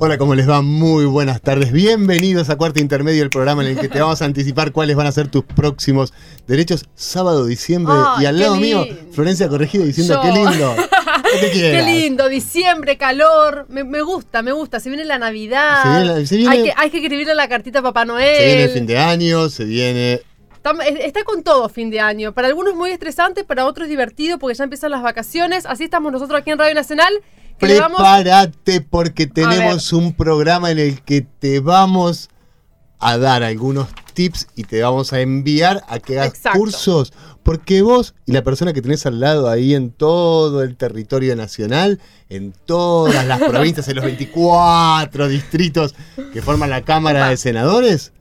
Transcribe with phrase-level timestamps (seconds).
[0.00, 0.62] Hola, ¿cómo les va?
[0.62, 1.72] Muy buenas tardes.
[1.72, 5.08] Bienvenidos a Cuarto Intermedio, el programa en el que te vamos a anticipar cuáles van
[5.08, 6.12] a ser tus próximos
[6.46, 6.84] derechos.
[6.94, 7.94] Sábado, diciembre.
[8.20, 8.86] Y al lado mío.
[9.12, 10.22] Florencia Corregido diciendo Yo.
[10.22, 10.74] qué lindo.
[11.42, 13.66] ¿Qué Qué lindo, diciembre, calor.
[13.68, 14.78] Me, me gusta, me gusta.
[14.78, 15.82] Se viene la Navidad.
[15.82, 18.36] Se viene la- se viene- hay, que, hay que escribirle la cartita a Papá Noel.
[18.36, 20.20] Se viene el fin de año, se viene.
[21.02, 22.32] Está con todo fin de año.
[22.32, 25.66] Para algunos muy estresante, para otros divertido porque ya empiezan las vacaciones.
[25.66, 27.12] Así estamos nosotros aquí en Radio Nacional.
[27.58, 32.30] Prepárate porque tenemos un programa en el que te vamos
[32.98, 36.58] a dar algunos tips y te vamos a enviar a que hagas Exacto.
[36.58, 37.12] cursos.
[37.42, 42.00] Porque vos y la persona que tenés al lado ahí en todo el territorio nacional,
[42.28, 45.94] en todas las provincias, en los 24 distritos
[46.32, 47.30] que forman la Cámara Opa.
[47.30, 48.12] de Senadores,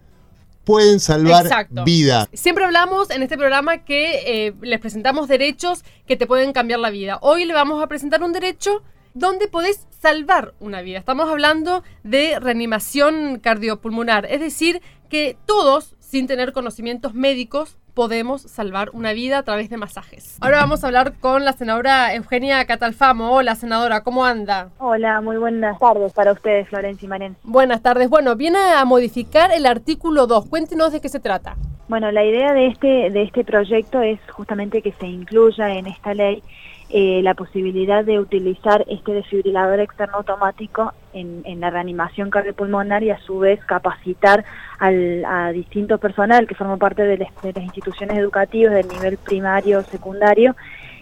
[0.63, 1.83] pueden salvar Exacto.
[1.83, 2.27] vidas.
[2.33, 6.89] Siempre hablamos en este programa que eh, les presentamos derechos que te pueden cambiar la
[6.89, 7.19] vida.
[7.21, 8.83] Hoy le vamos a presentar un derecho
[9.17, 10.99] donde podés salvar una vida.
[10.99, 18.91] Estamos hablando de reanimación cardiopulmonar, es decir, que todos, sin tener conocimientos médicos, podemos salvar
[18.93, 20.37] una vida a través de masajes.
[20.39, 23.31] Ahora vamos a hablar con la senadora Eugenia Catalfamo.
[23.31, 24.69] Hola, senadora, ¿cómo anda?
[24.77, 27.35] Hola, muy buenas tardes para ustedes, Florencia y Maren.
[27.41, 28.07] Buenas tardes.
[28.07, 30.47] Bueno, viene a modificar el artículo 2.
[30.47, 31.57] Cuéntenos de qué se trata.
[31.87, 36.13] Bueno, la idea de este de este proyecto es justamente que se incluya en esta
[36.13, 36.43] ley
[36.89, 43.09] eh, la posibilidad de utilizar este desfibrilador externo automático en, en la reanimación cardiopulmonar y
[43.09, 44.45] a su vez capacitar
[44.79, 50.55] al, a distinto personal que forma parte de, las- instituciones educativas del nivel primario, secundario,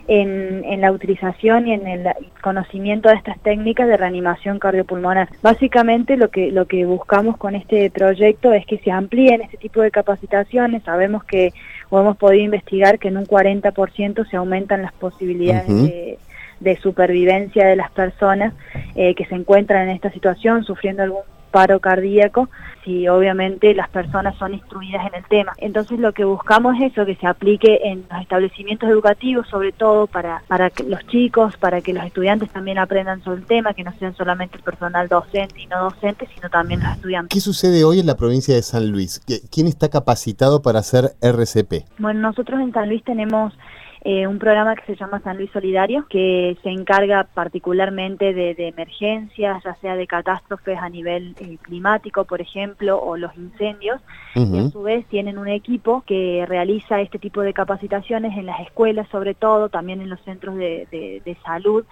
[0.07, 2.07] en, en la utilización y en el
[2.41, 5.29] conocimiento de estas técnicas de reanimación cardiopulmonar.
[5.41, 9.81] Básicamente lo que lo que buscamos con este proyecto es que se amplíen este tipo
[9.81, 10.83] de capacitaciones.
[10.83, 11.53] Sabemos que
[11.89, 16.19] o hemos podido investigar que en un 40% se aumentan las posibilidades de,
[16.59, 18.53] de supervivencia de las personas
[18.95, 21.23] eh, que se encuentran en esta situación sufriendo algún
[21.55, 22.49] paro cardíaco
[22.83, 25.53] si obviamente las personas son instruidas en el tema.
[25.57, 30.05] Entonces lo que buscamos es eso, que se aplique en los establecimientos educativos, sobre todo
[30.05, 33.85] para, para que los chicos, para que los estudiantes también aprendan sobre el tema, que
[33.85, 37.33] no sean solamente el personal docente y no docente, sino también los estudiantes.
[37.33, 39.21] ¿Qué sucede hoy en la provincia de San Luis?
[39.25, 41.85] ¿Qui- ¿Quién está capacitado para hacer RCP?
[41.99, 43.53] Bueno, nosotros en San Luis tenemos
[44.07, 48.67] eh, un programa que se llama San Luis Solidario, que se encarga particularmente de, de
[48.67, 53.99] emergencias, ya sea de catástrofes a nivel eh, climático, por ejemplo, o los incendios,
[54.35, 58.59] y a su vez tienen un equipo que realiza este tipo de capacitaciones en las
[58.61, 61.83] escuelas, sobre todo, también en los centros de, de- de salud,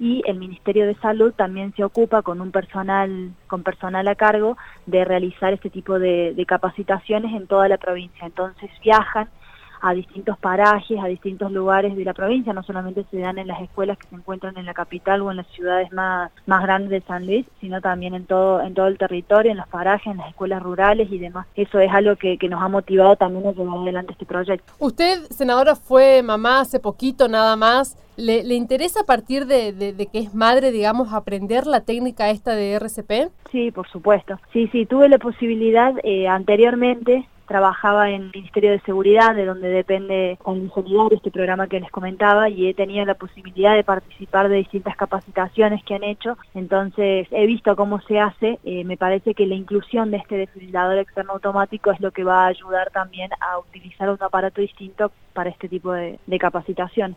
[0.00, 4.56] y el Ministerio de Salud también se ocupa con un personal, con personal a cargo
[4.86, 8.24] de realizar este tipo de, de capacitaciones en toda la provincia.
[8.24, 9.28] Entonces viajan
[9.80, 13.60] a distintos parajes, a distintos lugares de la provincia, no solamente se dan en las
[13.60, 17.00] escuelas que se encuentran en la capital o en las ciudades más, más grandes de
[17.02, 20.28] San Luis, sino también en todo, en todo el territorio, en los parajes, en las
[20.28, 21.46] escuelas rurales y demás.
[21.54, 24.72] Eso es algo que, que nos ha motivado también a llevar adelante este proyecto.
[24.78, 27.96] Usted, senadora, fue mamá hace poquito nada más.
[28.16, 32.30] ¿Le, le interesa a partir de, de- de que es madre, digamos, aprender la técnica
[32.30, 33.30] esta de RCP?
[33.52, 34.40] Sí, por supuesto.
[34.52, 37.28] Sí, sí, tuve la posibilidad eh, anteriormente.
[37.48, 42.48] Trabajaba en el Ministerio de Seguridad, de donde depende Solidario, este programa que les comentaba,
[42.50, 46.36] y he tenido la posibilidad de participar de distintas capacitaciones que han hecho.
[46.54, 48.58] Entonces, he visto cómo se hace.
[48.64, 52.44] Eh, me parece que la inclusión de este desfibrilador externo automático es lo que va
[52.44, 57.16] a ayudar también a utilizar un aparato distinto para este tipo de capacitación.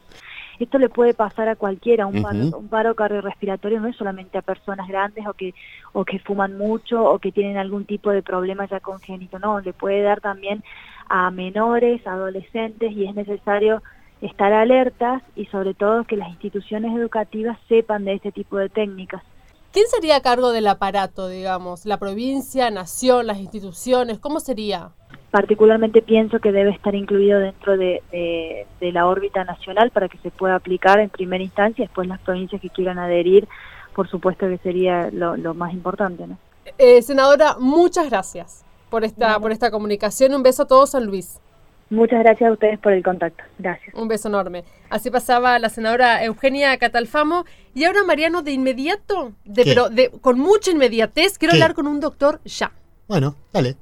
[0.63, 4.43] Esto le puede pasar a cualquiera, un, paro, un paro cardiorrespiratorio no es solamente a
[4.43, 5.55] personas grandes o que,
[5.91, 9.73] o que fuman mucho o que tienen algún tipo de problema ya congénito, no, le
[9.73, 10.63] puede dar también
[11.09, 13.81] a menores, adolescentes y es necesario
[14.21, 19.23] estar alertas y sobre todo que las instituciones educativas sepan de este tipo de técnicas.
[19.71, 21.87] ¿Quién sería a cargo del aparato, digamos?
[21.87, 24.19] ¿La provincia, nación, las instituciones?
[24.19, 24.91] ¿Cómo sería?
[25.31, 30.17] Particularmente pienso que debe estar incluido dentro de, de- de la órbita nacional para que
[30.17, 33.47] se pueda aplicar en primera instancia, después las provincias que quieran adherir,
[33.95, 36.27] por supuesto que sería lo, lo más importante.
[36.27, 36.37] ¿no?
[36.77, 40.33] Eh, senadora, muchas gracias por esta, por esta comunicación.
[40.33, 41.39] Un beso a todos, San Luis.
[41.89, 43.43] Muchas gracias a ustedes por el contacto.
[43.57, 43.93] Gracias.
[43.95, 44.63] Un beso enorme.
[44.89, 47.45] Así pasaba la senadora Eugenia Catalfamo.
[47.73, 49.69] Y ahora, Mariano, de inmediato, de, ¿Qué?
[49.71, 51.57] pero de, con mucha inmediatez, quiero ¿Qué?
[51.61, 52.71] hablar con un doctor ya.
[53.07, 53.75] Bueno, dale.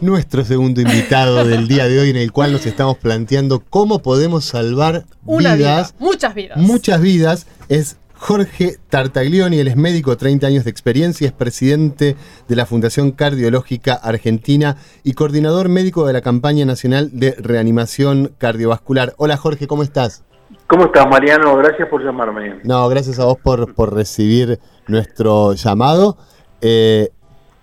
[0.00, 4.44] Nuestro segundo invitado del día de hoy, en el cual nos estamos planteando cómo podemos
[4.44, 6.58] salvar Una vidas, vida, muchas vidas.
[6.58, 7.46] muchas vidas.
[7.68, 12.16] Es Jorge Tartaglioni, él es médico, 30 años de experiencia, es presidente
[12.48, 19.14] de la Fundación Cardiológica Argentina y coordinador médico de la campaña nacional de reanimación cardiovascular.
[19.16, 20.24] Hola Jorge, ¿cómo estás?
[20.66, 21.56] ¿Cómo estás, Mariano?
[21.56, 22.60] Gracias por llamarme.
[22.64, 26.16] No, gracias a vos por, por recibir nuestro llamado.
[26.62, 27.10] Eh,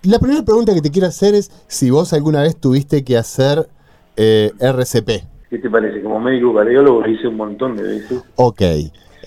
[0.04, 3.68] la primera pregunta que te quiero hacer es si vos alguna vez tuviste que hacer
[4.18, 5.10] eh, RCP.
[5.50, 6.02] ¿Qué te parece?
[6.02, 8.62] Como médico cardiólogo lo hice un montón de veces, Ok.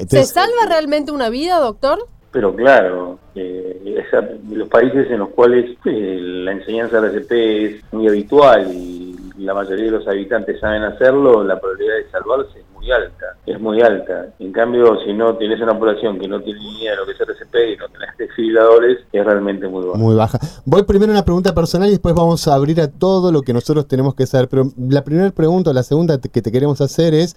[0.08, 1.98] ¿Se salva realmente una vida, doctor?
[2.32, 7.32] pero claro, eh, esa- los países en los cuales eh, la enseñanza de RCP
[7.76, 12.58] es muy habitual y la mayoría de los habitantes saben hacerlo, la probabilidad de salvarse
[12.58, 14.26] es muy alta, es muy alta.
[14.38, 17.12] En cambio, si no tienes una población que no tiene ni idea de lo que
[17.12, 19.98] es RCP y no tenés desfibriladores, es realmente muy baja.
[19.98, 20.38] muy baja.
[20.64, 23.52] Voy primero a una pregunta personal y después vamos a abrir a todo lo que
[23.52, 24.48] nosotros tenemos que saber.
[24.48, 27.36] Pero la primera pregunta, la segunda que te queremos hacer es,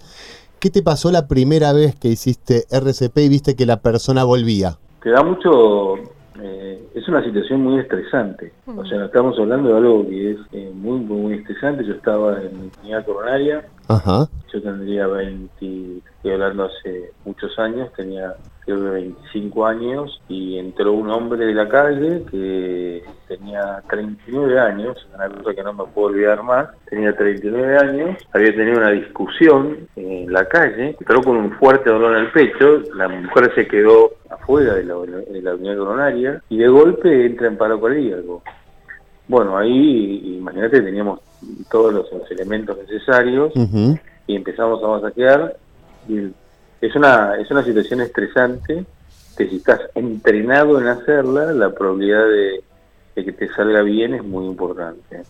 [0.60, 4.78] ¿qué te pasó la primera vez que hiciste RCP y viste que la persona volvía?
[5.02, 5.94] te da mucho
[6.42, 8.52] eh, es una situación muy estresante.
[8.66, 11.84] O sea estamos hablando de algo que es eh, muy muy muy estresante.
[11.84, 13.64] Yo estaba en mi unidad coronaria.
[13.88, 14.28] Ajá.
[14.52, 18.34] yo tendría 20 estoy hablando hace muchos años tenía
[18.66, 25.08] creo que 25 años y entró un hombre de la calle que tenía 39 años
[25.14, 29.88] una cosa que no me puedo olvidar más tenía 39 años había tenido una discusión
[29.96, 34.10] en la calle entró con un fuerte dolor en el pecho la mujer se quedó
[34.30, 38.42] afuera de la, de la unidad coronaria y de golpe entra en paro cardíaco.
[39.26, 41.20] Bueno ahí imagínate teníamos
[41.70, 43.52] todos los, los elementos necesarios
[44.26, 45.56] y empezamos a masajear
[46.08, 46.30] y
[46.80, 48.84] es una es una situación estresante
[49.36, 52.62] que si estás entrenado en hacerla la probabilidad de,
[53.14, 55.22] de que te salga bien es muy importante.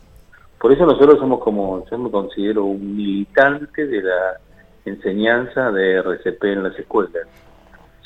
[0.59, 4.41] Por eso nosotros somos como yo me considero un militante de la
[4.85, 7.27] enseñanza de RCP en las escuelas.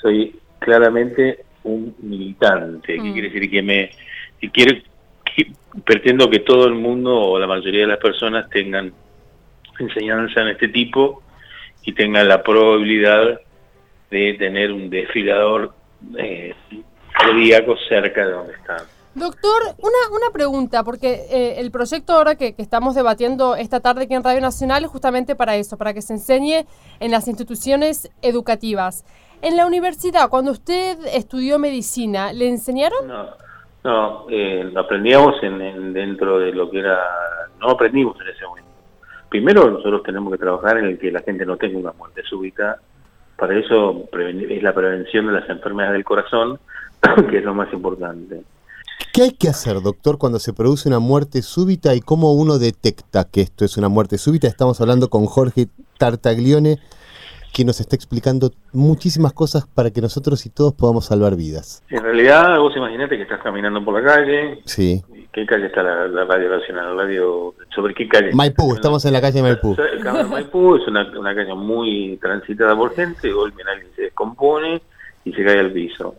[0.00, 3.12] Soy claramente un militante que Mm.
[3.12, 3.90] quiere decir que me
[4.40, 4.76] que quiero
[5.24, 5.52] que-
[5.84, 8.92] pretendo que todo el mundo o la mayoría de las personas tengan
[9.78, 11.22] enseñanza en este tipo
[11.84, 13.40] y tengan la probabilidad
[14.10, 15.72] de tener un desfilador
[16.18, 16.54] eh,
[17.12, 18.84] cardíaco cerca de donde están.
[19.14, 24.04] Doctor, una, una pregunta, porque eh, el proyecto ahora que, que estamos debatiendo esta tarde
[24.04, 26.64] aquí en Radio Nacional es justamente para eso, para que se enseñe
[26.98, 29.04] en las instituciones educativas.
[29.42, 33.06] En la universidad, cuando usted estudió medicina, ¿le enseñaron?
[33.06, 33.26] No,
[33.84, 36.98] no eh, aprendíamos en, en- dentro de lo que era,
[37.60, 38.70] no aprendimos en ese momento.
[39.28, 42.78] Primero nosotros tenemos que trabajar en el que la gente no tenga una muerte súbita.
[43.36, 46.58] Para eso es la prevención de las enfermedades del corazón,
[47.30, 48.42] que es lo más importante.
[49.12, 53.24] ¿Qué hay que hacer, doctor, cuando se produce una muerte súbita y cómo uno detecta
[53.24, 54.46] que esto es una muerte súbita?
[54.46, 55.68] Estamos hablando con Jorge
[55.98, 56.78] Tartaglione,
[57.52, 61.82] que nos está explicando muchísimas cosas para que nosotros y todos podamos salvar vidas.
[61.90, 64.60] En realidad, vos imaginate que estás caminando por la calle.
[64.64, 65.02] Sí.
[65.32, 66.96] ¿Qué calle está la, la radio nacional?
[66.96, 68.32] La radio, ¿Sobre qué calle?
[68.32, 69.74] Maipú, estamos en la calle Maipú.
[69.76, 74.82] De Maipú es una, una calle muy transitada por gente, de golpe alguien se descompone
[75.24, 76.14] y se cae al piso.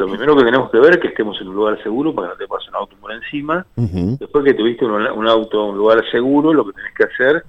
[0.00, 2.32] Lo primero que tenemos que ver es que estemos en un lugar seguro para que
[2.34, 3.66] no te pase un auto por encima.
[3.76, 7.44] Después que tuviste un, un auto en un lugar seguro, lo que tenés que hacer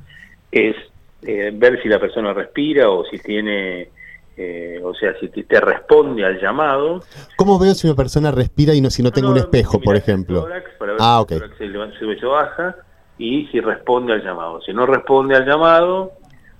[0.51, 0.75] es
[1.21, 3.89] eh, ver si la persona respira o si tiene,
[4.35, 6.99] eh, o sea, si te, responde al llamado.
[7.37, 9.95] ¿Cómo veo si una persona respira y no si no tengo un No, espejo, por
[9.95, 10.41] ejemplo?
[10.41, 11.41] tórax para ver Ah, si ok.
[11.43, 12.75] el se levanta, o baja
[13.17, 14.59] y si responde al llamado.
[14.61, 16.11] Si no responde al llamado,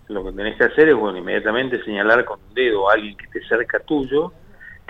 [0.07, 3.25] lo que tenés que hacer es, bueno, inmediatamente señalar con un dedo a alguien que
[3.25, 4.31] esté cerca tuyo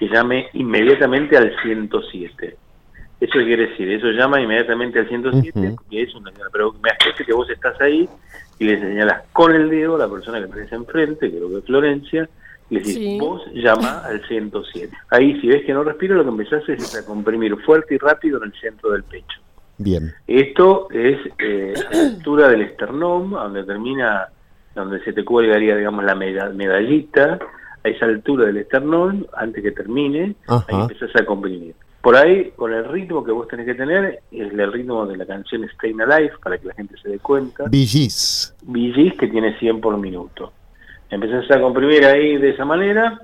[0.01, 2.57] que llame inmediatamente al 107.
[3.19, 5.75] Eso quiere decir, eso llama inmediatamente al 107 Ujú.
[5.91, 8.09] y es una pero me hace que vos estás ahí
[8.57, 11.65] y le señalas con el dedo a la persona que tenés enfrente, creo que es
[11.65, 12.27] Florencia,
[12.71, 13.17] y le decís, Sí.
[13.19, 14.91] vos llama al 107.
[15.11, 18.39] Ahí si ves que no respira, lo que empezás es a comprimir fuerte y rápido
[18.39, 19.39] en el centro del pecho.
[19.77, 20.11] Bien.
[20.25, 24.29] Esto es eh, a la altura del esternón, a donde termina,
[24.73, 27.37] donde se te cuelgaría, digamos, la meda- medallita,
[27.83, 30.65] a esa altura del esternón, antes que termine, Ajá.
[30.67, 31.75] ahí empezás a comprimir.
[32.01, 35.25] Por ahí, con el ritmo que vos tenés que tener, es el ritmo de la
[35.25, 37.65] canción Staying Alive, para que la gente se dé cuenta.
[37.65, 38.55] VGs.
[38.63, 40.51] VGs que tiene 100 por minuto.
[41.11, 43.21] Empezás a comprimir ahí de esa manera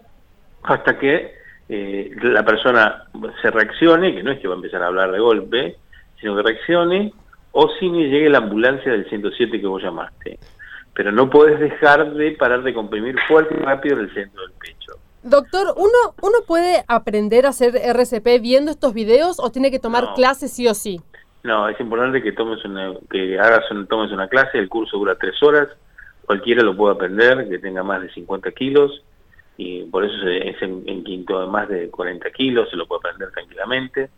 [0.62, 1.32] hasta que
[1.70, 3.06] eh, la persona
[3.42, 5.78] se reaccione, que no es que va a empezar a hablar de golpe,
[6.20, 7.14] sino que reaccione,
[7.54, 10.38] o si ni llegue la ambulancia del 107 que vos llamaste.
[10.98, 14.52] Pero no podés dejar de parar de comprimir fuerte y rápido en el centro del
[14.54, 14.94] pecho.
[15.22, 20.06] Doctor, ¿uno, ¿uno puede aprender a hacer RCP viendo estos videos o tiene que tomar
[20.06, 20.14] No.
[20.16, 21.00] clases sí o sí?
[21.44, 25.16] No, es importante que tomes una, que hagas un, tomes una clase, el curso dura
[25.20, 25.68] tres horas,
[26.26, 29.04] cualquiera lo puede aprender, que tenga más de 50 kilos,
[29.56, 33.32] y por eso es en, quinto de más de 40 kilos, se lo puede aprender
[33.32, 34.10] tranquilamente,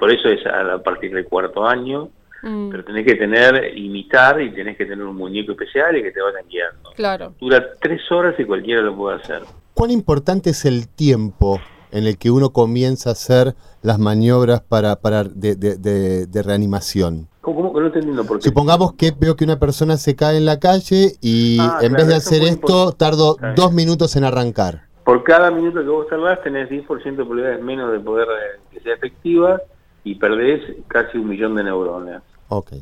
[0.00, 2.08] por eso es a, partir del cuarto año,
[2.42, 2.70] mm.
[2.70, 6.20] pero tenés que tener, imitar y tenés que tener un muñeco especial y que te
[6.20, 6.90] vayan guiando.
[6.94, 7.34] Claro.
[7.40, 9.42] Dura tres horas y cualquiera lo puede hacer.
[9.74, 14.96] ¿Cuán importante es el tiempo en el que uno comienza a hacer las maniobras para,
[14.96, 17.28] para de, de, reanimación?
[17.40, 18.44] ¿Cómo, que no entendiendo por qué?
[18.44, 22.06] Supongamos que veo que una persona se cae en la calle y ah, en vez
[22.06, 24.82] de hacer esto tardo dos minutos en arrancar.
[25.04, 28.80] Por cada minuto que vos salvás tenés 10% de probabilidades menos de poder eh, que
[28.80, 29.60] sea efectiva
[30.04, 32.22] y perdés casi un millón de neuronas.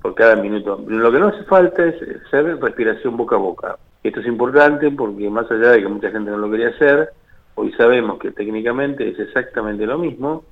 [0.02, 0.82] Por cada minuto.
[0.86, 1.94] Lo que no hace falta es
[2.26, 3.78] hacer respiración boca a boca.
[4.02, 7.10] Esto es importante porque más allá de que mucha gente no lo quería hacer,
[7.54, 10.42] hoy sabemos que técnicamente es exactamente lo mismo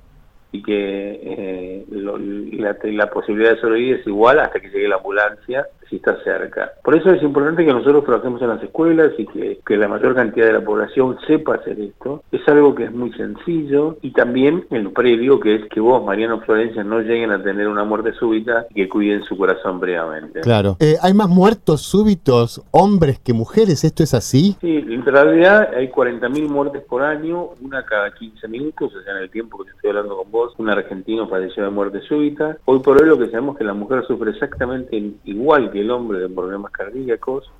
[0.51, 5.97] y que eh, la, posibilidad de sobrevivir es igual hasta que llegue la ambulancia si
[5.97, 6.71] está cerca.
[6.83, 10.47] Por eso es importante que nosotros trabajemos en las escuelas y que, la mayor cantidad
[10.47, 12.23] de la población sepa hacer esto.
[12.33, 16.03] Es algo que es muy sencillo y también en lo previo que es que vos,
[16.03, 20.41] Mariano Florencia, no lleguen a tener una muerte súbita y que cuiden su corazón previamente.
[20.41, 20.75] Claro.
[20.79, 23.85] Eh, ¿Hay más muertos súbitos hombres que mujeres?
[23.85, 24.57] ¿Esto es así?
[24.59, 29.23] Sí, en realidad hay 40.000 muertes por año, una cada 15 minutos, o sea, en
[29.23, 32.57] el tiempo que estoy hablando con vos, un argentino falleció de muerte súbita.
[32.65, 35.91] Hoy por hoy lo que sabemos es que la mujer sufre exactamente igual que el
[35.91, 37.51] hombre de problemas cardíacos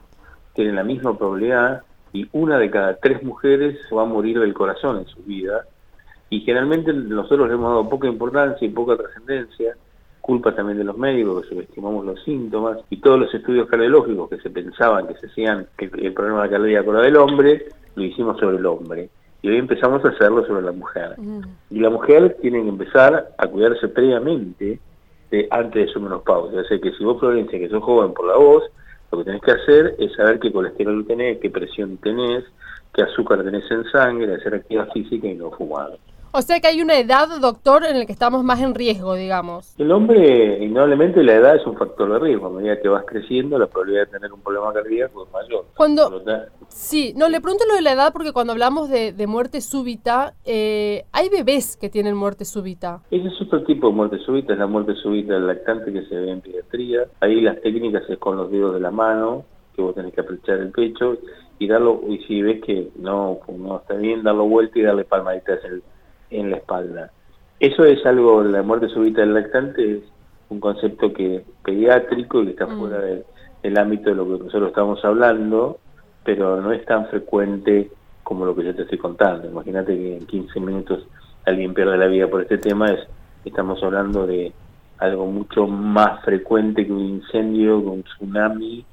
[0.54, 4.98] tiene la misma probabilidad y una de cada tres mujeres va a morir del corazón
[4.98, 5.66] en su vida.
[6.30, 9.76] Y generalmente nosotros le hemos dado poca importancia y poca trascendencia,
[10.22, 14.38] culpa también de los médicos que subestimamos los síntomas y todos los estudios cardiológicos que
[14.38, 18.58] se pensaban que se hacían que el problema cardíaco era del hombre, lo hicimos sobre
[18.58, 19.10] el hombre.
[19.42, 21.16] Y hoy empezamos a hacerlo sobre la mujer.
[21.70, 24.80] Y la mujer tiene que empezar a cuidarse previamente
[25.52, 26.62] antes de su menopausia.
[26.62, 28.64] O sea que si vos, Florencia, que sos joven por la voz,
[29.12, 32.44] lo que tenés que hacer es saber qué colesterol tenés, qué presión tenés,
[32.94, 35.98] qué azúcar tenés en sangre, hacer actividad física y no fumar.
[36.32, 39.74] O sea que hay una edad, doctor, en la que estamos más en riesgo, digamos.
[39.80, 42.48] El hombre, indudablemente, la edad es un factor de riesgo.
[42.48, 45.66] A medida que vas creciendo, la probabilidad de tener un problema cardíaco es mayor.
[45.76, 46.22] Cuando,
[46.68, 51.06] sí, no, le pregunto lo de la edad porque cuando hablamos de, muerte súbita, eh,
[51.12, 53.02] hay bebés que tienen muerte súbita.
[53.10, 56.16] Ese es otro tipo de muerte súbita, es la muerte súbita del lactante que se
[56.16, 57.06] ve en pediatría.
[57.22, 59.46] Ahí las técnicas es con los dedos de la mano,
[59.76, 61.18] que vos tenés que apretar el pecho
[61.58, 65.64] y darlo, y si ves que no, no está bien, darlo vuelta y darle palmaditas
[65.66, 65.84] el
[66.30, 67.12] en la espalda.
[67.60, 70.04] Eso es algo, la muerte súbita del lactante es
[70.50, 72.80] un concepto que pediátrico y que está mm.
[72.80, 75.80] fuera del ámbito de lo que nosotros estamos hablando,
[76.24, 77.92] pero no es tan frecuente
[78.24, 79.50] como lo que yo te estoy contando.
[79.50, 81.08] Imagínate que en 15 minutos
[81.46, 83.00] alguien pierde la vida por este tema, es
[83.46, 84.52] estamos hablando de
[85.00, 88.86] algo mucho más frecuente que un incendio, que un tsunami,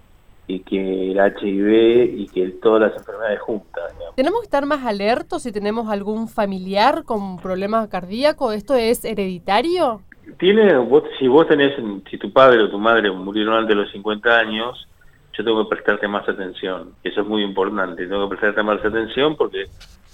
[0.49, 3.93] y que el HIV y que todas las enfermedades juntas.
[4.15, 8.55] ¿Tenemos que estar más alertos si tenemos algún familiar con problemas cardíacos?
[8.55, 10.03] ¿Esto es hereditario?
[10.39, 10.73] Tiene,
[11.19, 11.75] si vos tenés,
[12.11, 14.89] si tu padre o tu madre murieron antes de los 50 años,
[15.37, 16.93] yo tengo que prestarte más atención.
[17.03, 18.07] Eso es muy importante.
[18.07, 19.67] Tengo que prestarte más atención porque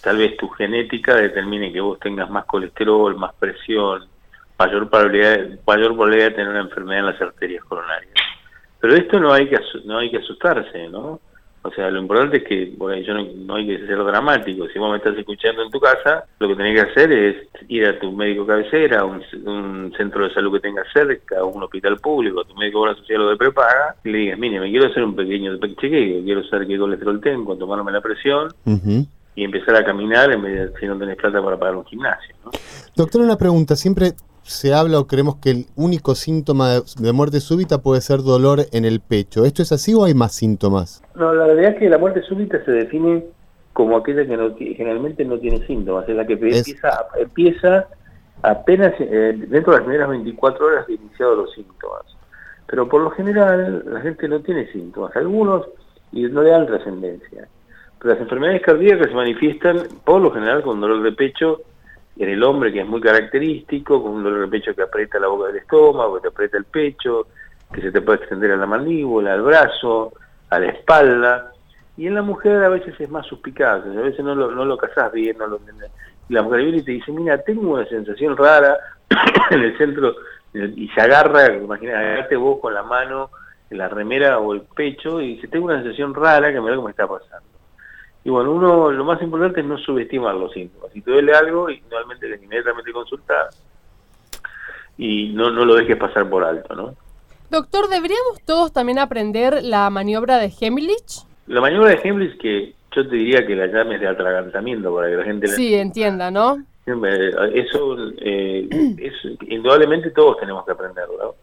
[0.02, 4.06] tal vez tu genética determine que vos tengas más colesterol, más presión,
[4.58, 8.21] mayor probabilidad, mayor probabilidad de tener una enfermedad en las arterias coronarias.
[8.82, 11.20] Pero esto no hay que no hay que asustarse, ¿no?
[11.62, 14.66] O sea, lo importante es que, bueno, yo no, hay que ser dramático.
[14.66, 17.86] Si vos me estás escuchando en tu casa, lo que tenés que hacer es ir
[17.86, 19.22] a tu médico cabecera, a un,
[19.96, 23.20] centro de salud que tengas cerca, a un hospital público, a tu médico obra social
[23.20, 26.66] o de prepaga, y le digas, mire, me quiero hacer un pequeño chequeo, quiero saber
[26.66, 28.48] qué colesterol tengo, tomarme la presión,
[29.36, 32.34] y empezar a caminar en vez de si no tenés plata para pagar un gimnasio.
[32.44, 32.50] ¿no?
[32.96, 33.76] Doctor, una pregunta.
[33.76, 38.60] Siempre se habla o creemos que el único síntoma de, muerte súbita puede ser dolor
[38.72, 39.44] en el pecho.
[39.44, 41.02] ¿Esto es así o hay más síntomas?
[41.14, 43.24] No, la realidad es que la muerte súbita se define
[43.72, 47.86] como aquella que generalmente no tiene síntomas, es la que empieza, empieza
[48.42, 52.02] apenas eh, dentro de las primeras 24 horas de iniciado los síntomas.
[52.66, 55.66] Pero por lo general la gente no tiene síntomas, algunos
[56.12, 57.48] y no le dan trascendencia.
[57.98, 61.62] Pero las enfermedades cardíacas se manifiestan por lo general con dolor de pecho
[62.16, 65.28] en el hombre que es muy característico, con un dolor de pecho que aprieta la
[65.28, 67.26] boca del estómago, que te aprieta el pecho,
[67.72, 70.12] que se te puede extender a la mandíbula, al brazo,
[70.50, 71.52] a la espalda.
[71.96, 74.76] Y en la mujer a veces es más suspicaz, a veces no lo, no lo
[74.76, 75.60] casás bien, no lo
[76.28, 78.76] Y la mujer viene y te dice, mira, tengo una sensación rara
[79.50, 80.14] en el centro,
[80.54, 83.30] y se agarra, imagínate, agarrate vos con la mano
[83.70, 86.82] en la remera o el pecho, y dice, tengo una sensación rara que me que
[86.82, 87.51] me está pasando.
[88.24, 90.92] Y bueno, uno lo más importante es no subestimar los síntomas.
[90.92, 93.48] Si te duele algo, inmediatamente inmediatamente consultar.
[94.98, 96.94] y no, no lo dejes pasar por alto, ¿no?
[97.50, 101.24] Doctor, ¿deberíamos todos también aprender la maniobra de Heimlich?
[101.48, 105.16] La maniobra de Heimlich que yo te diría que la llames de atragantamiento para que
[105.16, 105.48] la gente...
[105.48, 106.62] la- Sí, entienda, ¿no?
[106.86, 109.14] Eh, Eso, eh, es,
[109.48, 111.16] indudablemente todos tenemos que aprenderlo.
[111.22, 111.34] ¿no?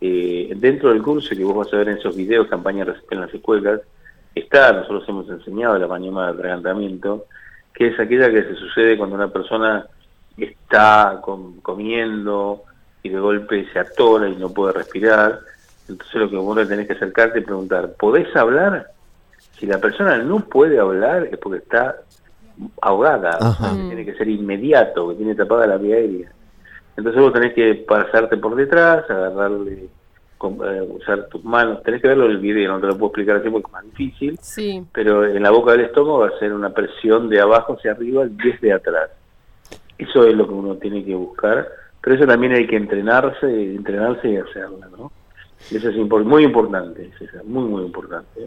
[0.00, 3.32] Eh, dentro del curso que vos vas a ver en esos videos, campañas en las
[3.32, 3.80] escuelas,
[4.40, 7.26] está, nosotros hemos enseñado la maniobra de atragantamiento,
[7.74, 9.86] que es aquella que se sucede cuando una persona
[10.36, 12.62] está com- comiendo
[13.02, 15.40] y de golpe se atora y no puede respirar.
[15.88, 18.88] Entonces lo que vos le tenés que acercarte y preguntar, ¿podés hablar?
[19.58, 21.96] Si la persona no puede hablar es porque está
[22.80, 23.38] ahogada,
[23.76, 26.30] que tiene que ser inmediato, que tiene tapada la vía aérea.
[26.96, 29.88] Entonces vos tenés que pasarte por detrás, agarrarle,
[30.38, 33.06] con- eh, usar tus manos, tenés que verlo en el video, no te lo puedo
[33.08, 34.82] explicar así porque es más difícil, Sí.
[34.92, 38.24] pero en la boca del estómago va a ser una presión de abajo hacia arriba
[38.26, 39.10] desde atrás.
[39.98, 41.68] Eso es lo que uno tiene que buscar,
[42.02, 45.12] pero eso también hay que entrenarse, entrenarse y hacerlo, ¿no?
[45.70, 48.46] Eso es impor- muy importante, César, muy, muy importante.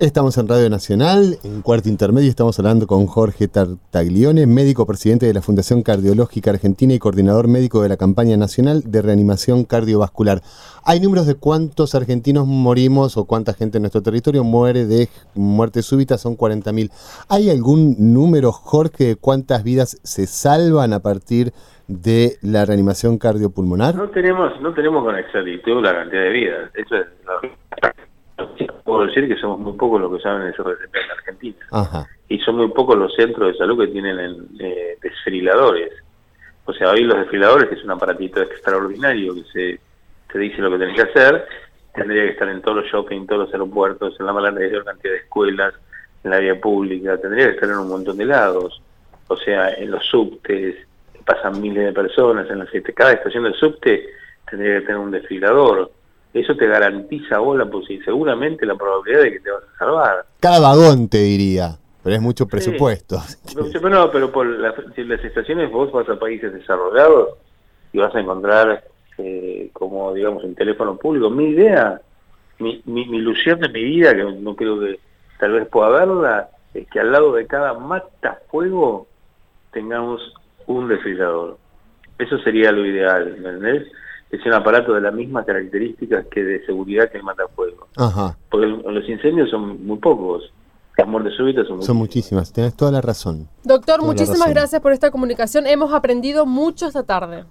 [0.00, 5.34] Estamos en Radio Nacional, en cuarto intermedio, estamos hablando con Jorge Tartaglione, médico presidente de
[5.34, 10.40] la Fundación Cardiológica Argentina y coordinador médico de la campaña nacional de reanimación cardiovascular.
[10.84, 15.82] ¿Hay números de cuántos argentinos morimos o cuánta gente en nuestro territorio muere de muerte
[15.82, 16.16] súbita?
[16.16, 16.92] Son 40.000.
[17.28, 21.52] ¿Hay algún número, Jorge, de cuántas vidas se salvan a partir
[21.88, 23.96] de la reanimación cardiopulmonar?
[23.96, 26.70] No tenemos, no tenemos con exactitud la cantidad de vidas.
[26.76, 27.06] Eso es
[28.84, 31.66] puedo decir que somos muy pocos los que saben el RCP en Argentina.
[31.70, 32.06] Ajá.
[32.28, 35.92] Y son muy pocos los centros de salud que tienen en, eh, desfibriladores.
[36.64, 39.80] O sea, hoy los desfibriladores, que es un aparatito extraordinario que se
[40.32, 41.46] te dice lo que tenés que hacer,
[41.94, 45.18] tendría que estar en todos los shopping, todos los aeropuertos, en la mayor cantidad de
[45.18, 45.74] escuelas,
[46.22, 48.82] en la vía pública, tendría que estar en un montón de lados.
[49.28, 50.76] O sea, en los subtes,
[51.24, 54.08] pasan miles de personas, en las cada estación del subte
[54.48, 55.90] tendría que tener un desfibrilador.
[56.34, 59.78] Eso te garantiza a vos la posibilidad, seguramente la probabilidad de que te vas a
[59.78, 60.26] salvar.
[60.40, 63.18] Cada vagón, te diría, pero es mucho presupuesto.
[63.18, 67.30] Sí, pero, no, pero por la- las estaciones vos vas a países desarrollados
[67.92, 68.84] y vas a encontrar
[69.20, 71.28] eh, como digamos un teléfono público.
[71.30, 72.00] Mi idea,
[72.60, 75.00] mi, mi, mi ilusión de mi vida, que no creo que
[75.40, 79.06] tal vez pueda verla, es que al lado de cada matafuego
[79.72, 80.20] tengamos
[80.66, 81.58] un desfibrilador.
[82.18, 83.88] Eso sería lo ideal, ¿entendés?
[84.30, 87.88] Es un aparato de las mismas características que de seguridad que el matafuego.
[87.96, 88.36] Ajá.
[88.50, 90.52] Porque los incendios son muy pocos,
[90.98, 92.52] las muertes súbitas son, Son muchísimas.
[92.52, 93.48] tenés toda la razón.
[93.64, 94.54] Doctor, Toda muchísimas razón.
[94.54, 95.66] gracias por esta comunicación.
[95.66, 97.44] Hemos aprendido mucho esta tarde.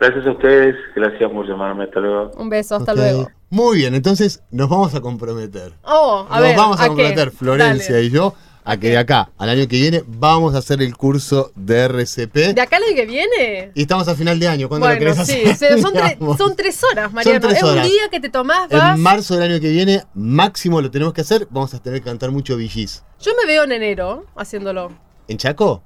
[0.00, 2.30] Gracias a ustedes, gracias por llamarme, hasta luego.
[2.36, 3.28] Un beso, hasta luego.
[3.50, 5.72] Muy bien, entonces nos vamos a comprometer.
[5.84, 6.88] Oh, a nos ver, vamos a, qué?
[6.88, 8.06] comprometer, Florencia Dale.
[8.06, 8.34] y yo,
[8.64, 12.54] a que de acá al año que viene vamos a hacer el curso de RCP.
[12.54, 13.72] ¿De acá el que viene?
[13.74, 15.76] Y estamos a final de año, ¿cuándo lo Bueno, querés sí, hacer?
[15.76, 16.36] sí, son, tre- Digamos.
[16.38, 17.40] son tres horas, Mariano.
[17.40, 17.84] tres es horas.
[17.86, 18.96] un día que te tomás, vas.
[18.96, 22.06] En marzo del año que viene, máximo lo tenemos que hacer, vamos a tener que
[22.06, 23.02] cantar mucho Villis.
[23.20, 24.92] Yo me veo en enero haciéndolo.
[25.28, 25.82] ¿En Chaco?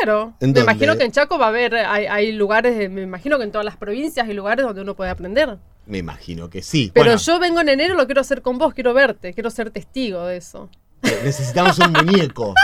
[0.00, 0.34] Claro.
[0.40, 3.44] ¿En me imagino que en Chaco va a haber, hay, hay lugares, me imagino que
[3.44, 5.58] en todas las provincias hay lugares donde uno puede aprender.
[5.86, 6.92] Me imagino que sí.
[6.94, 9.70] Pero Bueno, yo vengo en enero, lo quiero hacer con vos, quiero verte, quiero ser
[9.72, 10.70] testigo de eso.
[11.24, 12.54] Necesitamos un muñeco.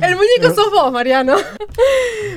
[0.00, 1.36] El muñeco sos vos, Mariano.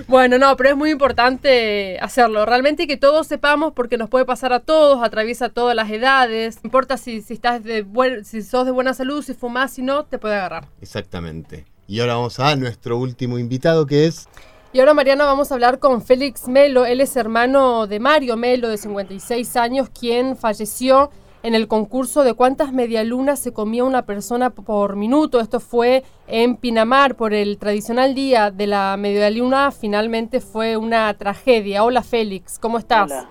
[0.08, 2.46] bueno, no, pero es muy importante hacerlo.
[2.46, 6.58] Realmente que todos sepamos porque nos puede pasar a todos, atraviesa todas las edades.
[6.58, 9.82] No importa si, si estás de buen, si sos de buena salud, si fumás, si
[9.82, 10.68] no, te puede agarrar.
[10.82, 11.66] Exactamente.
[11.88, 14.28] Y ahora vamos a nuestro último invitado que es...
[14.72, 16.88] Y ahora, Mariano, vamos a hablar con Félix Melo.
[16.88, 21.12] Él es hermano de Mario Melo, de 56 años, quien falleció
[21.44, 25.42] en el concurso de cuántas medialunas se comía una persona por minuto.
[25.42, 29.72] Esto fue en Pinamar por el tradicional día de la medialuna.
[29.72, 31.84] Finalmente fue una tragedia.
[31.84, 33.12] Hola, Félix, ¿cómo estás?
[33.12, 33.30] Hola,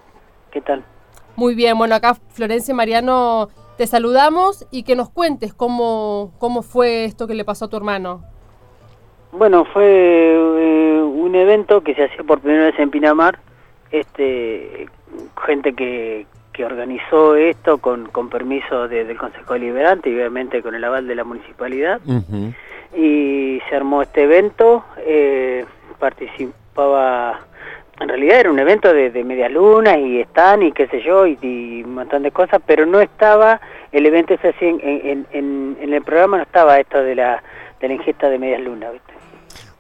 [0.51, 0.85] ¿qué tal?
[1.37, 3.49] Muy bien, bueno, acá Florencia y Mariano
[3.79, 7.79] te saludamos y que nos cuentes cómo, cómo fue esto que le pasó a tu
[7.79, 8.23] hermano.
[9.33, 13.39] Bueno, fue eh, un evento que se hacía por primera vez en Pinamar,
[13.91, 14.87] este,
[15.47, 20.75] gente que, que organizó esto con, con permiso de- del Consejo Deliberante y obviamente con
[20.75, 22.01] el aval de la municipalidad.
[22.97, 25.65] Y se armó este evento, eh,
[25.99, 27.41] participaba,
[28.01, 31.27] en realidad era un evento de, de medias lunas y están y qué sé yo
[31.27, 33.61] y, y un montón de cosas, pero no estaba,
[33.93, 37.43] el evento ese así, en, en, en, en el programa no estaba esto de la,
[37.81, 39.13] de la ingesta de medias lunas, ¿viste?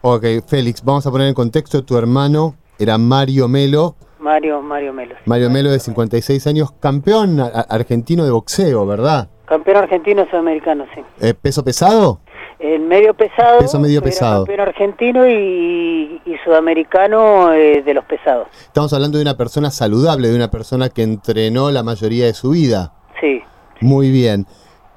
[0.00, 5.14] Ok, Félix, vamos a poner en contexto, tu hermano era Mario Melo, Mario, Mario Melo.
[5.16, 5.22] sí.
[5.26, 9.28] Mario Melo de 56 años, campeón argentino de boxeo, ¿verdad?
[9.46, 11.02] Campeón argentino sudamericano, sí.
[11.20, 12.20] Eh, ¿Peso pesado?
[12.58, 13.58] En medio pesado.
[13.58, 14.44] Peso medio pesado.
[14.46, 18.46] campeón argentino y, y sudamericano eh, de los pesados.
[18.62, 22.50] Estamos hablando de una persona saludable, de una persona que entrenó la mayoría de su
[22.50, 22.92] vida.
[23.20, 23.42] Sí.
[23.80, 24.46] Muy bien.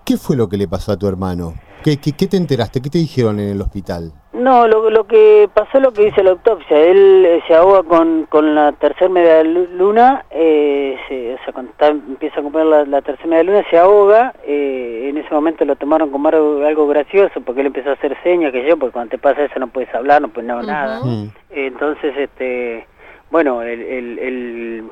[0.06, 1.56] ¿Qué fue lo que le pasó a tu hermano?
[1.84, 2.82] ¿Qué, qué, qué te enteraste?
[2.82, 4.14] ¿Qué te dijeron en el hospital?
[4.46, 6.78] No, lo, lo que pasó lo que dice la autopsia.
[6.78, 11.52] Él eh, se ahoga con, con la tercera media lu- luna, eh, se- o sea,
[11.52, 14.34] cuando está- empieza a comer la, la tercera media luna, se ahoga.
[14.46, 18.16] eh, en ese momento lo tomaron como algo, algo gracioso porque él empezó a hacer
[18.24, 21.00] señas, que yo, porque cuando te pasa eso no puedes hablar, no puedes no, nada.
[21.04, 21.30] Mm.
[21.50, 22.86] Entonces, este,
[23.32, 24.84] bueno, el, el, el,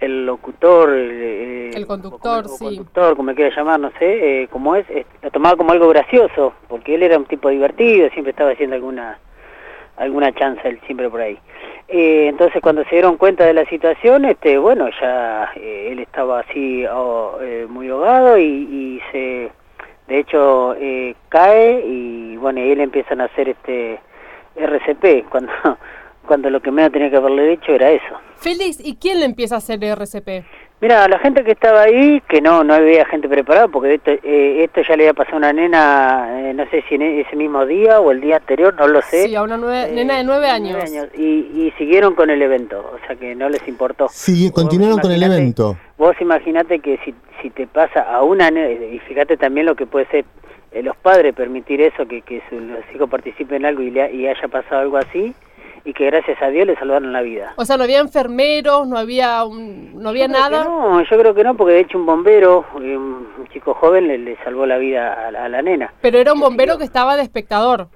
[0.00, 2.64] el locutor, el, eh, El conductor, o sí.
[2.64, 6.54] conductor, como quiera llamar, no sé, eh, como es, eh, lo tomaba como algo gracioso,
[6.68, 9.18] porque él era un tipo divertido, siempre estaba haciendo alguna
[9.96, 11.38] alguna chance, él siempre por ahí.
[11.88, 16.40] Eh, entonces, cuando se dieron cuenta de la situación, este, bueno, ya eh, él estaba
[16.40, 19.50] así oh, eh, muy ahogado y, y se,
[20.08, 24.00] de hecho, eh, cae y bueno, y él empiezan a hacer este
[24.56, 25.52] RCP cuando
[26.26, 28.14] cuando lo que menos tenía que haberle hecho era eso.
[28.36, 30.44] Félix, ¿y quién le empieza a hacer RCP?
[30.78, 34.62] Mira, la gente que estaba ahí, que no no había gente preparada, porque esto, eh,
[34.62, 37.64] esto ya le había pasado a una nena, eh, no sé si en ese mismo
[37.64, 39.26] día o el día anterior, no lo sé.
[39.26, 40.84] Sí, a una nueve- Eh, nena de nueve años.
[41.16, 44.08] Y, y siguieron con el evento, o sea que no les importó.
[44.10, 45.76] Sí, continuaron Vos con el imaginate- evento.
[45.96, 49.86] Vos imaginate que si, si te pasa a una nena, y fíjate también lo que
[49.86, 50.26] puede ser
[50.72, 54.12] eh, los padres permitir eso, que, que su- los hijos participen en algo y, le-
[54.12, 55.34] y haya pasado algo así,
[55.86, 57.54] y que gracias a Dios le salvaron la vida.
[57.56, 60.64] O sea, no había enfermeros, no había, un- no había Yo nada.
[60.64, 64.18] No, yo creo que no, porque de hecho un bombero, eh, un chico joven, le,
[64.18, 65.92] le salvó la vida a la nena.
[66.02, 67.86] Pero era un bombero que estaba de espectador.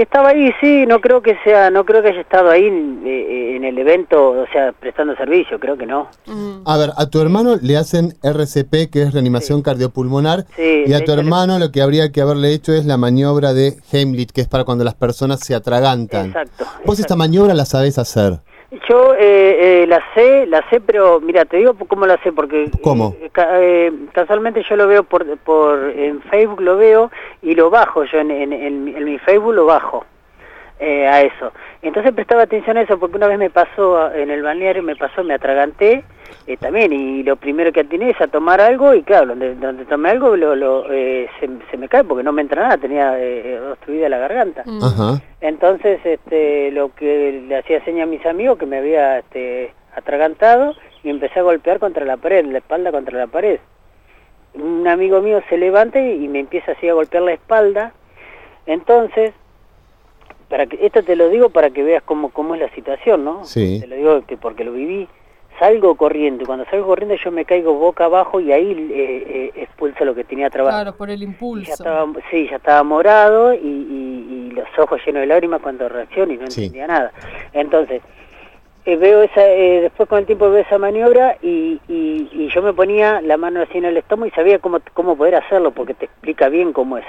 [0.00, 3.02] Que estaba ahí, sí, no creo que sea, no creo que haya estado ahí eh,
[3.04, 6.08] eh, en el evento, o sea, prestando servicio, creo que no.
[6.24, 6.62] Mm.
[6.64, 11.04] A ver, a tu hermano le hacen RCP, que es reanimación cardiopulmonar, Sí, y a
[11.04, 14.48] tu hermano lo que habría que haberle hecho es la maniobra de Heimlich, que es
[14.48, 16.28] para cuando las personas se atragantan.
[16.28, 16.64] Exacto.
[16.86, 18.40] Vos esta maniobra la sabés hacer.
[18.88, 22.70] Yo eh, eh, la sé, la sé, pero mira, te digo cómo la sé, porque
[22.82, 23.16] ¿Cómo?
[23.20, 27.10] eh, eh, casualmente yo lo veo por, por en Facebook lo veo
[27.42, 30.04] y lo bajo, yo en, en, en mi- en mi Facebook lo bajo
[30.78, 31.52] eh, a eso.
[31.82, 35.24] Entonces prestaba atención a eso porque una vez me pasó en el balneario, me pasó,
[35.24, 36.04] me atraganté
[36.50, 39.84] eh, también y lo primero que atiné es a tomar algo y claro, donde, donde
[39.84, 43.14] tomé algo lo, lo, eh, se, se me cae porque no me entra nada, tenía
[43.18, 44.64] eh, obstruida la garganta.
[44.66, 45.14] Mm.
[45.40, 50.74] Entonces, este, lo que le hacía seña a mis amigos que me había este, atragantado
[51.02, 53.60] y empecé a golpear contra la pared, la espalda contra la pared.
[54.54, 57.92] Un amigo mío se levanta y me empieza así a golpear la espalda.
[58.66, 59.32] Entonces,
[60.48, 63.44] para que esto te lo digo para que veas cómo, cómo es la situación, ¿no?
[63.44, 63.78] Sí.
[63.80, 65.08] Te lo digo que porque lo viví.
[65.60, 69.62] Salgo corriendo y cuando salgo corriendo yo me caigo boca abajo y ahí eh, eh,
[69.62, 70.74] expulso lo que tenía trabado.
[70.78, 71.66] Claro, por el impulso.
[71.68, 75.88] ya estaba, sí, ya estaba morado y, y- y los ojos llenos de lágrimas cuando
[75.88, 76.62] reacciono y no Sí.
[76.64, 77.12] entendía nada.
[77.52, 78.00] Entonces,
[78.86, 82.62] eh, veo esa, eh, después con el tiempo veo esa maniobra y, y, y yo
[82.62, 85.92] me ponía la mano así en el estómago y sabía cómo, cómo poder hacerlo porque
[85.92, 87.04] te explica bien cómo es.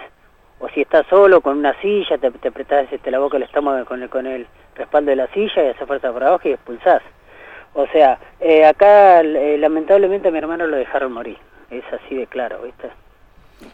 [0.60, 3.86] O si estás solo con una silla, te, te apretás este, la boca del estómago
[3.86, 7.02] con el, con el respaldo de la silla y haces fuerza para abajo y expulsás.
[7.74, 11.38] O sea, eh, acá eh, lamentablemente a mi hermano lo dejaron morir.
[11.70, 12.90] Es así de claro, ¿viste?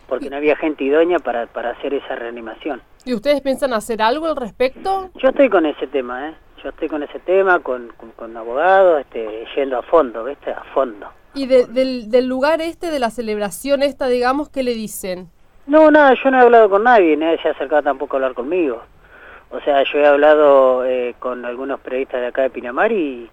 [0.07, 2.81] Porque no había gente idónea para, para hacer esa reanimación.
[3.05, 5.09] ¿Y ustedes piensan hacer algo al respecto?
[5.15, 6.33] Yo estoy con ese tema, ¿eh?
[6.63, 10.51] Yo estoy con ese tema, con, con, con abogados, este, yendo a fondo, ¿viste?
[10.51, 11.07] A fondo.
[11.33, 15.29] Y de- del, del lugar este, de la celebración esta, digamos, ¿qué le dicen?
[15.67, 18.33] No, nada, yo no he hablado con nadie, nadie se ha acercado tampoco a hablar
[18.33, 18.81] conmigo.
[19.51, 23.29] O sea, yo he hablado eh, con algunos periodistas de acá de Pinamar y,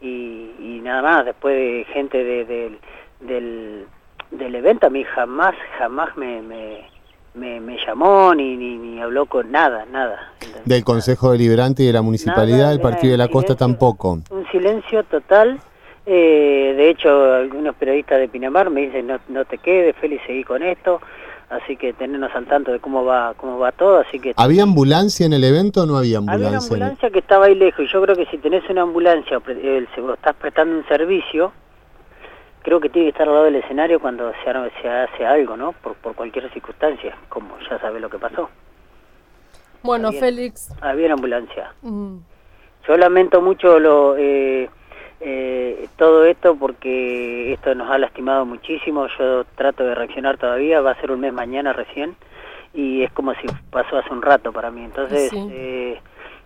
[0.00, 2.78] y, y nada más, después de gente de, del-
[3.20, 3.86] del,
[4.30, 6.88] del evento, a mí jamás, jamás me, me,
[7.34, 10.32] me, me llamó ni, ni, ni habló con nada, nada.
[10.64, 14.18] Del Consejo Deliberante y de la Municipalidad del Partido de la Costa tampoco.
[14.30, 15.60] Un silencio total.
[16.06, 20.44] eh, de hecho, algunos periodistas de Pinamar me dicen, no, no te quedes, Félix, seguí
[20.44, 21.00] con esto.
[21.50, 23.98] Así que tenernos al tanto de cómo va cómo va todo.
[23.98, 26.46] Así que ¿Había ambulancia en el evento o no había ambulancia?
[26.46, 27.80] había una el- ambulancia que estaba ahí lejos.
[27.84, 31.52] Y yo creo que si tenés una ambulancia o pre- estás prestando un servicio,
[32.62, 35.72] creo que tiene que estar al lado del escenario cuando se, se hace algo, ¿no?
[35.72, 38.48] Por, por cualquier circunstancia, como ya sabes lo que pasó.
[39.82, 40.12] Bueno.
[40.12, 40.72] Félix.
[40.80, 41.72] Había una ambulancia.
[41.82, 42.16] mm,
[42.86, 44.68] Yo lamento mucho lo, eh,
[45.20, 49.06] eh, todo esto porque esto nos ha lastimado muchísimo.
[49.18, 52.16] Yo trato de reaccionar todavía, va a ser un mes mañana recién
[52.72, 54.82] y es como si pasó hace un rato para mí.
[54.84, 55.48] Entonces, Sí.
[55.50, 56.00] eh,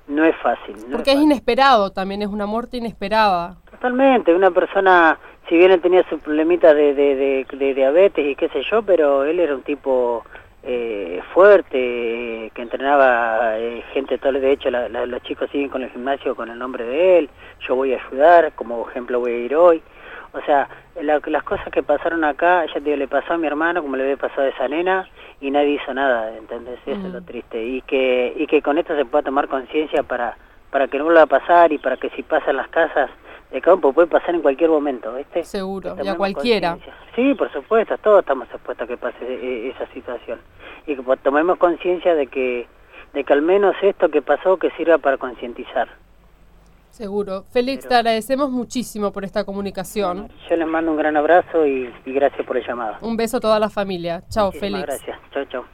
[0.09, 0.75] no es fácil.
[0.89, 1.23] no porque es fácil.
[1.23, 3.57] inesperado también, es una muerte inesperada.
[3.71, 8.35] Totalmente, una persona, si bien él tenía sus problemitas de, de, de- de diabetes y
[8.37, 10.25] qué sé yo, pero él era un tipo
[10.67, 16.35] eh, fuerte, que entrenaba eh, gente, todo, de hecho los chicos siguen con el gimnasio
[16.35, 19.83] con el nombre de él, yo voy a ayudar, como ejemplo voy a ir hoy.
[20.33, 20.69] O sea,
[21.01, 24.03] las cosas que pasaron acá, ya te digo, le pasó a mi hermano como le
[24.03, 25.09] había pasado a esa nena
[25.41, 26.81] y nadie hizo nada, ¿entendés?
[26.87, 27.63] Eso es lo triste.
[27.63, 30.37] Y que, y que con esto se pueda tomar conciencia para,
[30.71, 33.11] para que no vuelva a pasar y para que si pasan las casas
[33.51, 35.45] de campo puede pasar en cualquier momento, ¿viste?
[35.45, 36.79] Seguro, y a cualquiera.
[37.15, 40.41] Sí, por supuesto, todos estamos expuestos a que pase e, esa situación.
[40.87, 42.67] Y que tomemos conciencia de que,
[43.13, 45.89] de que al menos esto que pasó que sirva para concientizar.
[46.95, 47.45] Seguro.
[47.51, 50.29] Félix, te agradecemos muchísimo por esta comunicación.
[50.49, 52.99] yo les mando un gran abrazo y, gracias por el llamado.
[53.01, 54.23] Un beso a toda la familia.
[54.29, 54.87] Chao, Félix.
[54.87, 55.19] Gracias.
[55.33, 55.65] Chao, chao.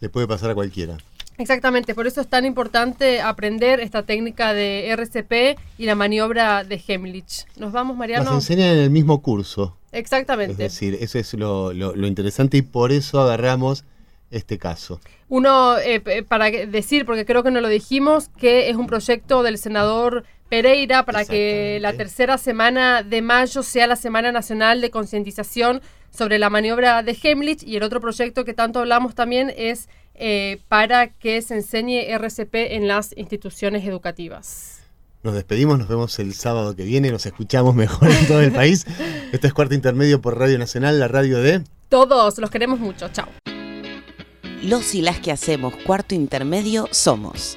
[0.00, 0.96] Le puede pasar a cualquiera.
[1.38, 6.82] Exactamente, por eso es tan importante aprender esta técnica de RCP y la maniobra de
[6.86, 7.46] Hemlich.
[7.56, 8.24] Nos vamos, Mariano.
[8.24, 9.76] Nos enseñan en el mismo curso.
[9.92, 10.52] Exactamente.
[10.52, 13.84] Es decir, eso es lo, lo interesante y por eso agarramos
[14.30, 15.00] este caso.
[15.28, 19.58] Uno, eh, para decir, porque creo que no lo dijimos, que es un proyecto del
[19.58, 25.82] senador Pereira para que la tercera semana de mayo sea la Semana Nacional de Concientización
[26.10, 30.60] sobre la maniobra de Hemlich y el otro proyecto que tanto hablamos también es eh,
[30.68, 34.80] para que se enseñe RCP en las instituciones educativas.
[35.22, 38.86] Nos despedimos, nos vemos el sábado que viene, nos escuchamos mejor en todo el país.
[39.32, 41.62] Esto es Cuarto Intermedio por Radio Nacional, la radio de...
[41.88, 43.28] Todos, los queremos mucho, chao
[44.62, 47.56] los y las que hacemos cuarto intermedio somos.